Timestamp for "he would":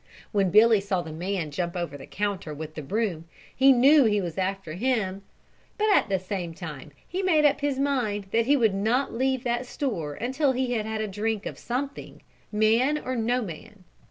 8.47-8.73